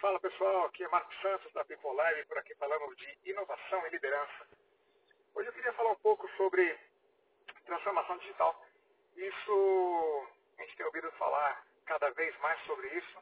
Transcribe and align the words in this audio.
Fala 0.00 0.20
pessoal, 0.20 0.66
aqui 0.66 0.84
é 0.84 0.88
Marcos 0.88 1.18
Santos 1.22 1.50
da 1.54 1.64
People 1.64 1.96
Live, 1.96 2.26
por 2.26 2.36
aqui 2.36 2.54
falando 2.56 2.94
de 2.96 3.18
inovação 3.24 3.86
e 3.86 3.90
liderança. 3.90 4.46
Hoje 5.34 5.48
eu 5.48 5.52
queria 5.54 5.72
falar 5.72 5.92
um 5.92 5.96
pouco 6.00 6.28
sobre 6.36 6.78
transformação 7.64 8.18
digital. 8.18 8.62
Isso, 9.16 10.28
a 10.58 10.62
gente 10.62 10.76
tem 10.76 10.84
ouvido 10.84 11.10
falar 11.12 11.64
cada 11.86 12.10
vez 12.10 12.38
mais 12.40 12.60
sobre 12.66 12.86
isso. 12.88 13.18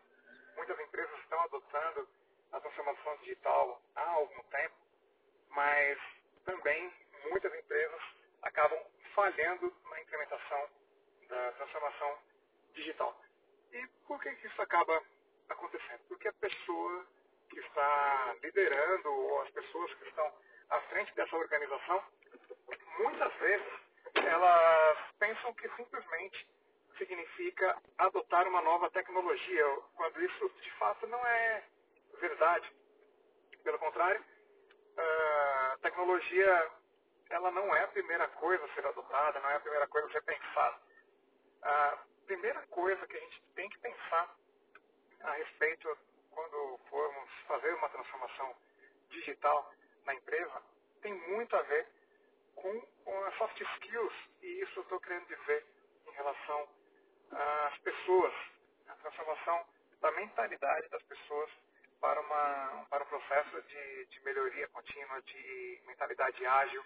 Muitas 0.57 0.79
empresas 0.81 1.17
estão 1.21 1.41
adotando 1.43 2.09
a 2.51 2.61
transformação 2.61 3.17
digital 3.19 3.81
há 3.95 4.11
algum 4.11 4.43
tempo, 4.43 4.75
mas 5.51 5.97
também 6.45 6.93
muitas 7.31 7.55
empresas 7.55 8.03
acabam 8.43 8.85
falhando 9.15 9.73
na 9.91 10.01
implementação 10.03 10.69
da 11.29 11.53
transformação 11.53 12.19
digital. 12.75 13.17
E 13.73 13.87
por 14.09 14.21
que 14.21 14.29
isso 14.31 14.61
acaba 14.61 15.01
acontecendo? 15.49 16.01
Porque 16.09 16.29
a 16.29 16.33
pessoa 16.35 17.07
que 17.49 17.59
está 17.61 18.37
liderando 18.43 19.13
ou 19.13 19.43
as 19.43 19.51
pessoas 19.51 19.93
que 19.95 20.09
estão 20.09 20.33
à 20.71 20.81
frente 20.83 21.15
dessa 21.15 21.37
organização, 21.37 22.03
muitas 22.99 23.33
vezes 23.35 23.73
elas 24.15 24.99
pensam 25.19 25.53
que 25.55 25.69
simplesmente 25.77 26.49
significa 26.99 27.77
adotar 27.99 28.47
uma 28.47 28.61
nova 28.63 28.91
tecnologia, 28.91 29.65
quando 29.97 30.23
isso 30.23 30.49
de 30.61 30.71
fato 30.73 31.07
não 31.07 31.25
é 31.27 31.65
verdade. 32.21 32.73
Pelo 33.63 33.79
contrário, 33.79 34.25
a 34.97 35.79
tecnologia 35.83 36.71
ela 37.31 37.51
não 37.51 37.75
é 37.75 37.83
a 37.83 37.89
primeira 37.89 38.29
coisa 38.29 38.65
a 38.65 38.75
ser 38.75 38.87
adotada, 38.87 39.41
não 39.41 39.51
é 39.51 39.57
a 39.57 39.61
primeira 39.61 39.89
coisa 39.89 40.07
a 40.07 40.13
ser 40.13 40.23
pensada. 40.23 40.79
A 41.63 41.99
primeira 42.27 42.63
coisa 42.69 43.07
que 43.07 43.17
a 43.17 43.21
gente 43.21 43.43
tem 43.55 43.69
que 43.69 43.79
pensar 43.79 44.37
a 45.25 45.33
respeito 45.33 45.99
quando 46.31 46.79
formos 46.91 47.31
fazer 47.47 47.75
uma 47.75 47.89
transformação 47.89 48.55
digital 49.09 49.73
na 50.05 50.15
empresa 50.15 50.63
tem 51.01 51.15
muito 51.15 51.57
a 51.57 51.63
ver 51.63 51.87
com, 52.55 52.81
com 53.05 53.25
as 53.25 53.37
soft 53.37 53.61
skills 53.61 54.13
e 54.43 54.63
isso 54.63 54.79
eu 54.79 54.83
estou 54.83 55.01
querendo 55.01 55.27
dizer 55.27 55.67
em 56.07 56.11
relação 56.13 56.69
às 57.31 57.79
pessoas, 57.79 58.33
a 58.89 58.95
transformação 58.97 59.67
da 60.01 60.11
mentalidade 60.13 60.89
das 60.89 61.03
pessoas 61.05 61.51
para, 62.01 62.21
uma, 62.21 62.87
para 62.91 63.03
um 63.03 63.07
processo 63.07 63.63
de, 63.63 64.07
de 64.07 64.21
melhoria 64.23 64.69
contínua, 64.69 65.23
de 65.23 65.83
mentalidade 65.87 66.45
ágil, 66.45 66.85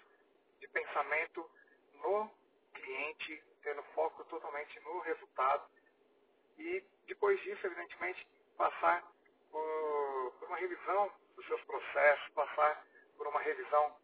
de 0.59 0.67
pensamento 0.69 1.49
no 1.95 2.31
cliente, 2.73 3.43
tendo 3.61 3.83
foco 3.93 4.23
totalmente 4.25 4.79
no 4.81 4.99
resultado 4.99 5.69
e 6.59 6.83
depois 7.07 7.39
disso, 7.41 7.65
evidentemente, 7.65 8.27
passar 8.57 9.03
por, 9.49 10.33
uma 10.47 10.57
revisão 10.57 11.11
dos 11.35 11.45
seus 11.47 11.61
processos, 11.63 12.33
passar 12.33 12.85
por 13.17 13.27
uma 13.27 13.39
revisão 13.39 13.95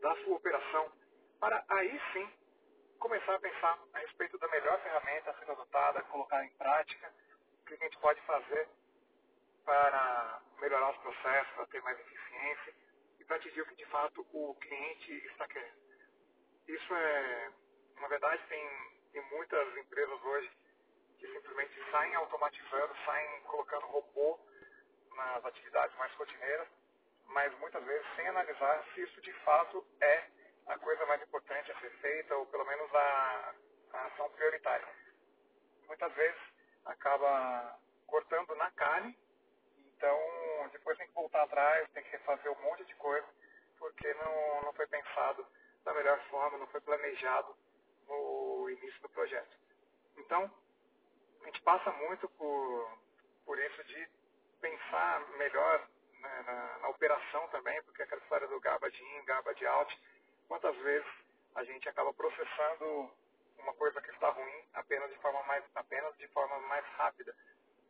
da 0.00 0.16
sua 0.24 0.36
operação, 0.36 0.90
para 1.38 1.64
aí 1.68 2.00
sim 2.12 2.28
começar 2.98 3.34
a 3.34 3.40
pensar 3.40 3.78
a 3.92 3.98
respeito 3.98 4.38
da 4.38 4.48
melhor 4.48 4.80
ferramenta 4.82 5.30
a 5.30 5.34
ser 5.34 5.50
adotada, 5.50 6.02
colocar 6.04 6.44
em 6.44 6.50
prática, 6.56 7.12
o 7.60 7.64
que 7.66 7.74
a 7.74 7.76
gente 7.76 7.98
pode 7.98 8.20
fazer 8.22 8.68
para 9.64 10.40
melhorar 10.60 10.90
os 10.90 10.98
processos, 10.98 11.52
para 11.54 11.66
ter 11.66 11.82
mais 11.82 11.98
eficiência 12.00 12.74
e 13.20 13.24
para 13.24 13.36
atingir 13.36 13.60
o 13.60 13.66
que 13.66 13.74
de 13.74 13.86
fato 13.86 14.26
o 14.32 14.54
cliente 14.54 15.12
está 15.26 15.46
querendo. 15.48 15.76
Isso 16.68 16.94
é, 16.94 17.52
na 18.00 18.08
verdade, 18.08 18.42
tem, 18.48 18.68
tem 19.12 19.22
muitas 19.30 19.76
empresas 19.76 20.22
hoje 20.22 20.50
que 21.18 21.26
simplesmente 21.32 21.90
saem 21.90 22.14
automatizando, 22.14 22.94
saem 23.04 23.40
colocando 23.42 23.86
robô 23.86 24.38
nas 25.14 25.44
atividades 25.44 25.96
mais 25.96 26.12
rotineiras, 26.14 26.68
mas 27.28 27.56
muitas 27.58 27.82
vezes 27.84 28.06
sem 28.14 28.28
analisar 28.28 28.84
se 28.94 29.02
isso 29.02 29.20
de 29.20 29.32
fato 29.44 29.84
é 30.00 30.28
a 30.66 30.78
coisa 30.78 31.06
mais 31.06 31.22
importante 31.22 31.70
a 31.70 31.80
ser 31.80 31.90
feita, 32.00 32.36
ou 32.36 32.46
pelo 32.46 32.64
menos 32.64 32.94
a, 32.94 33.54
a 33.92 34.06
ação 34.06 34.28
prioritária. 34.30 34.86
Muitas 35.86 36.12
vezes 36.14 36.40
acaba 36.84 37.78
cortando 38.06 38.54
na 38.56 38.70
carne, 38.72 39.16
então 39.96 40.68
depois 40.72 40.98
tem 40.98 41.06
que 41.06 41.14
voltar 41.14 41.42
atrás, 41.42 41.88
tem 41.90 42.02
que 42.02 42.10
refazer 42.10 42.50
um 42.50 42.62
monte 42.62 42.84
de 42.84 42.94
coisa, 42.96 43.26
porque 43.78 44.12
não, 44.14 44.62
não 44.62 44.72
foi 44.72 44.86
pensado 44.86 45.46
da 45.84 45.94
melhor 45.94 46.18
forma, 46.28 46.58
não 46.58 46.66
foi 46.66 46.80
planejado 46.80 47.56
no 48.08 48.68
início 48.70 49.00
do 49.02 49.08
projeto. 49.10 49.56
Então, 50.16 50.50
a 51.46 51.48
gente 51.48 51.62
passa 51.62 51.92
muito 51.92 52.28
por, 52.30 52.98
por 53.44 53.56
isso 53.56 53.84
de 53.84 54.08
pensar 54.60 55.20
melhor 55.38 55.88
né, 56.20 56.42
na, 56.44 56.78
na, 56.78 56.88
operação 56.88 57.46
também, 57.48 57.80
porque 57.84 58.02
aquela 58.02 58.20
história 58.20 58.48
do 58.48 58.58
GABA 58.58 58.90
de 58.90 59.00
in, 59.00 59.24
GABA 59.24 59.54
de 59.54 59.64
out, 59.64 60.00
quantas 60.48 60.76
vezes 60.78 61.08
a 61.54 61.62
gente 61.62 61.88
acaba 61.88 62.12
processando 62.14 63.08
uma 63.60 63.72
coisa 63.74 64.02
que 64.02 64.10
está 64.10 64.28
ruim 64.30 64.64
apenas 64.74 65.08
de 65.08 65.16
forma 65.18 65.40
mais, 65.44 65.64
apenas 65.76 66.16
de 66.18 66.26
forma 66.28 66.58
mais 66.66 66.84
rápida, 66.96 67.32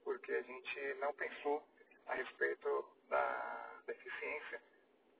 porque 0.05 0.33
a 0.33 0.43
gente 0.43 0.95
não 1.01 1.15
pensou 1.15 1.67
a 2.09 2.15
respeito 2.15 2.87
da, 3.09 3.81
da 3.87 3.93
eficiência 3.95 4.61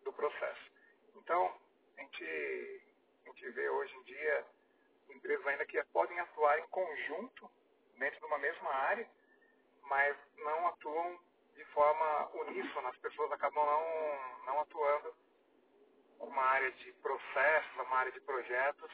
do 0.05 0.13
processo. 0.13 0.71
Então, 1.17 1.59
a 1.97 2.03
gente, 2.03 2.83
a 3.25 3.29
gente 3.31 3.51
vê 3.53 3.71
hoje 3.71 3.97
em 3.97 4.03
dia 4.03 4.47
empresas 5.09 5.47
ainda 5.47 5.65
que 5.65 5.83
podem 5.85 6.21
atuar 6.21 6.59
em 6.59 6.67
conjunto 6.67 7.51
dentro 7.99 8.19
de 8.21 8.27
uma 8.27 8.39
mesma 8.39 8.71
área, 8.71 9.09
mas 9.83 10.17
não 10.39 10.67
atuam 10.69 11.19
de 11.55 11.65
forma 11.67 12.31
uníssona. 12.35 12.89
As 12.89 12.99
pessoas 12.99 13.33
acabam 13.33 13.65
não, 13.65 14.45
não 14.47 14.61
atuando 14.61 15.15
uma 16.21 16.43
área 16.43 16.71
de 16.73 16.93
processos, 16.95 17.73
uma 17.75 17.97
área 17.97 18.13
de 18.13 18.21
projetos, 18.21 18.91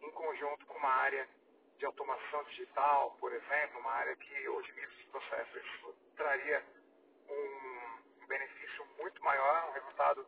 em 0.00 0.10
conjunto 0.12 0.66
com 0.66 0.78
uma 0.78 0.90
área 0.90 1.28
de 1.76 1.86
automação 1.86 2.44
digital, 2.44 3.16
por 3.18 3.32
exemplo, 3.32 3.80
uma 3.80 3.92
área 3.92 4.16
que 4.16 4.48
otimiza 4.48 4.92
os 4.92 5.04
processos. 5.06 5.56
Isso 5.56 5.94
traria 6.16 6.64
um 7.28 8.26
benefício 8.26 8.86
muito 8.98 9.22
maior, 9.22 9.68
um 9.68 9.72
resultado 9.72 10.26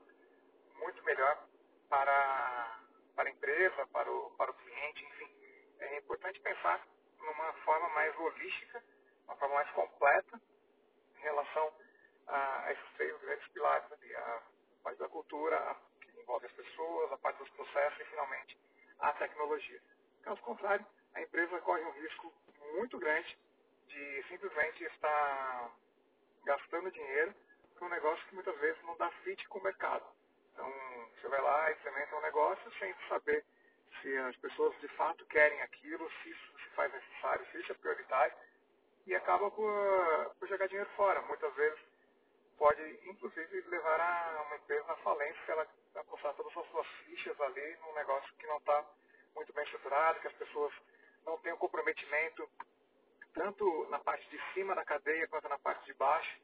muito 0.79 1.03
melhor 1.05 1.47
para, 1.89 2.79
para 3.15 3.29
a 3.29 3.33
empresa, 3.33 3.87
para 3.89 4.11
o, 4.11 4.31
para 4.31 4.51
o 4.51 4.55
cliente, 4.55 5.05
enfim. 5.05 5.31
É 5.79 5.99
importante 5.99 6.41
pensar 6.41 6.87
holística, 8.25 8.83
uma 9.27 9.37
forma 9.37 9.55
mais 9.57 9.71
completa 9.71 10.41
em 11.17 11.21
relação 11.21 11.73
a, 12.27 12.65
a 12.65 12.73
esses 12.73 12.93
três 12.97 13.21
grandes 13.21 13.49
pilares 13.49 13.93
ali, 13.93 14.15
a 14.15 14.43
parte 14.83 14.99
da 14.99 15.09
cultura, 15.09 15.77
que 16.01 16.21
envolve 16.21 16.47
as 16.47 16.53
pessoas, 16.53 17.13
a 17.13 17.19
parte 17.19 17.39
dos 17.39 17.51
processos 17.51 18.01
e, 18.01 18.05
finalmente, 18.07 18.59
a 19.01 19.13
tecnologia. 19.15 19.81
Caso 20.23 20.41
contrário, 20.43 20.87
a 21.15 21.21
empresa 21.21 21.61
corre 21.61 21.83
um 21.83 21.93
risco 21.93 22.33
muito 22.75 22.99
grande 22.99 23.39
de 23.87 24.25
simplesmente 24.29 24.85
estar 24.85 25.71
gastando 26.45 26.91
dinheiro 26.91 27.35
com 27.79 27.87
um 27.87 27.91
negócio 27.91 28.25
que 28.27 28.35
muitas 28.35 28.57
vezes 28.59 28.83
não 28.85 28.97
dá 28.97 29.11
fit 29.23 29.47
com 29.49 29.59
o 29.59 29.63
mercado. 29.63 30.05
Então, 30.53 30.71
você 31.15 31.29
vai 31.29 31.41
lá, 31.41 31.73
implementa 31.73 32.17
um 32.17 32.23
negócio 32.23 32.73
sem 32.79 32.95
saber 33.09 33.45
se 34.01 34.17
as 34.19 34.37
pessoas 34.37 34.79
de 34.81 34.89
fato 34.89 35.25
querem 35.27 35.61
aquilo, 35.63 36.11
se 36.23 36.31
isso 36.31 36.52
faz 36.73 36.93
necessário, 36.93 37.47
se 37.47 37.61
isso 37.61 37.73
é 37.73 37.75
prioritário, 37.77 38.35
e 39.07 39.15
acaba 39.15 39.51
por, 39.51 40.35
por 40.39 40.49
jogar 40.49 40.69
dinheiro 40.69 40.89
fora. 40.97 41.21
Muitas 41.23 41.53
vezes 41.55 41.81
pode, 42.57 42.83
inclusive, 43.09 43.61
levar 43.63 44.01
a 44.01 44.43
uma 44.43 44.57
empresa 44.57 44.93
à 44.93 44.97
falência 44.97 45.45
se 45.45 45.51
ela 45.51 45.67
apostar 45.97 46.35
todas 46.35 46.57
as 46.57 46.67
suas 46.71 46.87
fichas 47.05 47.41
ali 47.41 47.77
num 47.79 47.95
negócio 47.95 48.35
que 48.37 48.47
não 48.47 48.59
está 48.59 48.85
muito 49.35 49.53
bem 49.53 49.65
estruturado, 49.65 50.21
que 50.21 50.29
as 50.29 50.35
pessoas 50.35 50.73
não 51.25 51.39
têm 51.39 51.53
o 51.53 51.59
comprometimento 51.59 52.49
tanto 53.35 53.89
na 53.89 53.99
parte 53.99 54.29
de 54.29 54.41
cima 54.53 54.75
da 54.75 54.85
cadeia 54.85 55.27
quanto 55.29 55.49
na 55.49 55.59
parte 55.59 55.85
de 55.87 55.95
baixo. 55.95 56.41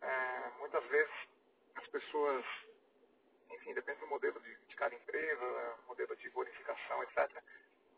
É, 0.00 0.50
muitas 0.58 0.84
vezes 0.84 1.14
as 1.76 1.86
pessoas 1.88 2.44
enfim, 3.50 3.74
depende 3.74 4.00
do 4.00 4.06
modelo 4.06 4.38
de, 4.40 4.54
de 4.54 4.76
cada 4.76 4.94
empresa, 4.94 5.76
modelo 5.86 6.14
de 6.16 6.30
bonificação, 6.30 7.02
etc. 7.02 7.42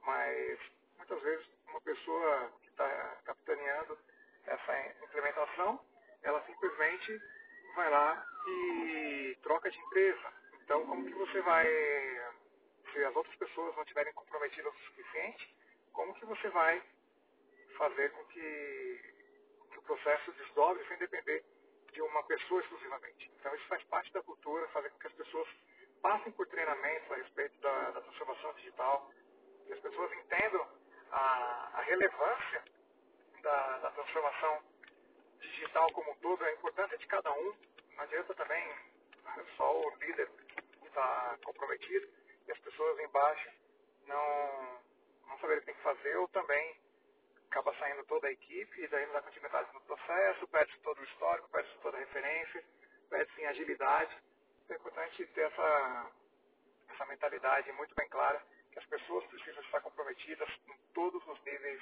Mas 0.02 0.58
muitas 0.96 1.20
vezes 1.22 1.46
uma 1.68 1.80
pessoa 2.20 2.52
que 2.60 2.68
está 2.68 3.16
capitaneando 3.24 3.98
essa 4.46 5.04
implementação, 5.04 5.80
ela 6.22 6.44
simplesmente 6.44 7.18
vai 7.74 7.90
lá 7.90 8.26
e 8.46 9.38
troca 9.42 9.70
de 9.70 9.78
empresa. 9.78 10.32
Então, 10.62 10.86
como 10.86 11.04
que 11.06 11.14
você 11.14 11.40
vai, 11.40 11.66
se 12.92 13.04
as 13.04 13.16
outras 13.16 13.34
pessoas 13.36 13.74
não 13.74 13.82
estiverem 13.82 14.12
comprometidas 14.12 14.72
o 14.74 14.78
suficiente, 14.86 15.56
como 15.92 16.14
que 16.14 16.26
você 16.26 16.48
vai 16.50 16.82
fazer 17.78 18.10
com 18.12 18.24
que, 18.26 19.00
que 19.70 19.78
o 19.78 19.82
processo 19.82 20.32
desdobre 20.32 20.86
sem 20.88 20.98
depender 20.98 21.42
de 21.92 22.02
uma 22.02 22.22
pessoa 22.24 22.60
exclusivamente. 22.60 23.30
Então 23.40 23.54
isso 23.54 23.66
faz 23.66 23.82
parte 23.84 24.12
da 24.12 24.22
cultura, 24.22 24.68
fazer 24.68 24.90
com 24.90 24.98
que 24.98 25.06
as 25.06 25.14
pessoas 25.14 25.48
passem 26.02 26.32
por 26.32 26.46
treinamentos 26.48 27.10
a 27.10 27.16
respeito 27.16 27.58
da, 27.60 27.90
da 27.90 28.00
transformação 28.02 28.52
digital, 28.54 29.10
que 29.66 29.72
as 29.72 29.80
pessoas 29.80 30.12
entendam 30.12 30.79
a, 31.10 31.70
a 31.74 31.80
relevância 31.82 32.64
da, 33.42 33.78
da, 33.78 33.90
transformação 33.92 34.62
digital 35.40 35.90
como 35.92 36.10
um 36.12 36.16
todo, 36.16 36.44
a 36.44 36.52
importância 36.52 36.96
de 36.98 37.06
cada 37.06 37.32
um. 37.32 37.54
Não 37.96 38.04
adianta 38.04 38.34
também 38.34 38.74
só 39.56 39.80
o 39.80 39.90
líder 39.96 40.30
estar 40.84 41.38
comprometido 41.44 42.08
e 42.46 42.52
as 42.52 42.58
pessoas 42.58 42.98
embaixo 43.00 43.50
não, 44.06 44.80
não 45.28 45.38
saberem 45.38 45.58
o 45.58 45.60
que 45.60 45.66
tem 45.66 45.74
que 45.74 45.82
fazer 45.82 46.16
ou 46.16 46.28
também 46.28 46.80
acaba 47.50 47.74
saindo 47.78 48.04
toda 48.04 48.28
a 48.28 48.32
equipe 48.32 48.80
e 48.80 48.88
daí 48.88 49.06
não 49.06 49.14
dá 49.14 49.22
continuidade 49.22 49.72
no 49.74 49.80
processo, 49.82 50.48
perde 50.48 50.78
todo 50.80 51.00
o 51.00 51.04
histórico, 51.04 51.50
perde 51.50 51.78
toda 51.82 51.96
a 51.96 52.00
referência, 52.00 52.64
perde-se 53.08 53.40
em 53.40 53.46
agilidade. 53.46 54.16
É 54.68 54.74
importante 54.74 55.26
ter 55.26 55.40
essa, 55.40 56.10
essa 56.90 57.06
mentalidade 57.06 57.72
muito 57.72 57.92
bem 57.96 58.08
clara 58.08 58.40
que 58.72 58.78
as 58.78 58.86
pessoas 58.86 59.24
precisam 59.26 59.62
estar 59.62 59.80
comprometidas 59.80 60.48
em 60.68 60.76
todos 60.94 61.26
os 61.26 61.44
níveis 61.44 61.80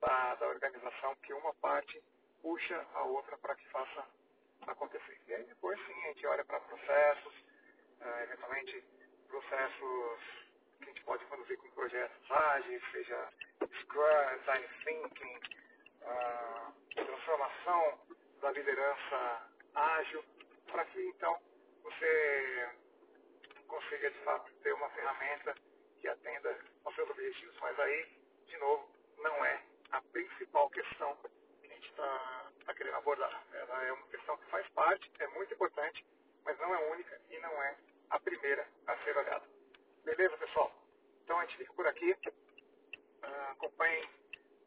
da, 0.00 0.34
da 0.36 0.48
organização, 0.48 1.14
que 1.16 1.32
uma 1.32 1.54
parte 1.54 2.02
puxa 2.42 2.86
a 2.94 3.02
outra 3.04 3.36
para 3.38 3.54
que 3.54 3.68
faça 3.68 4.06
acontecer. 4.66 5.18
E 5.26 5.34
aí 5.34 5.44
depois 5.44 5.78
sim 5.86 5.92
a 5.92 6.08
gente 6.08 6.26
olha 6.26 6.44
para 6.44 6.60
processos, 6.60 7.34
uh, 8.00 8.22
eventualmente 8.24 8.84
processos 9.28 10.20
que 10.78 10.84
a 10.84 10.86
gente 10.86 11.04
pode 11.04 11.24
conduzir 11.26 11.56
com 11.58 11.70
projetos 11.70 12.30
ágeis, 12.30 12.82
seja 12.92 13.28
Scrum, 13.80 14.38
Design 14.40 14.68
Thinking, 14.84 15.40
uh, 16.02 16.74
transformação 16.94 17.98
da 18.40 18.50
liderança 18.50 19.50
ágil, 19.74 20.24
para 20.66 20.84
que 20.86 21.00
então 21.08 21.38
você 21.82 22.68
consiga 23.66 24.10
de 24.10 24.18
fato 24.18 24.52
ter 24.62 24.72
uma 24.74 24.88
ferramenta 24.90 25.54
atenda 26.08 26.58
aos 26.84 26.94
seus 26.94 27.08
objetivos. 27.10 27.56
Mas 27.60 27.78
aí, 27.78 28.06
de 28.46 28.56
novo, 28.58 28.88
não 29.18 29.44
é 29.44 29.62
a 29.90 30.00
principal 30.02 30.68
questão 30.70 31.16
que 31.16 31.66
a 31.66 31.74
gente 31.74 31.88
está 31.90 32.50
tá 32.66 32.74
querendo 32.74 32.96
abordar. 32.96 33.44
Ela 33.52 33.84
é 33.84 33.92
uma 33.92 34.06
questão 34.08 34.36
que 34.38 34.46
faz 34.46 34.68
parte, 34.70 35.10
é 35.18 35.26
muito 35.28 35.54
importante, 35.54 36.04
mas 36.44 36.58
não 36.58 36.74
é 36.74 36.92
única 36.92 37.20
e 37.30 37.38
não 37.38 37.62
é 37.62 37.76
a 38.10 38.20
primeira 38.20 38.66
a 38.86 38.96
ser 38.98 39.16
olhada. 39.16 39.46
Beleza, 40.04 40.36
pessoal? 40.36 40.72
Então 41.22 41.38
a 41.38 41.44
gente 41.46 41.58
fica 41.58 41.72
por 41.72 41.86
aqui. 41.86 42.12
Uh, 42.12 43.50
acompanhem 43.52 44.08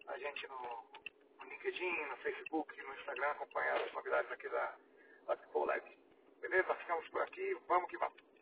a 0.08 0.18
gente 0.18 0.48
no, 0.48 0.84
LinkedIn, 1.46 2.06
no 2.06 2.18
Facebook, 2.18 2.82
no 2.82 2.94
Instagram, 2.96 3.32
acompanhem 3.32 3.72
as 3.72 3.94
novidades 3.94 4.32
aqui 4.32 4.50
da, 4.50 4.76
da. 5.28 5.38
Beleza? 6.42 6.76
Ficamos 6.76 7.08
por 7.10 7.22
aqui. 7.22 7.54
Vamos 7.68 7.90
que 7.90 7.98
vamos. 7.98 8.37